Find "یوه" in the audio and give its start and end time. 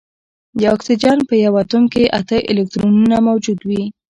1.45-1.59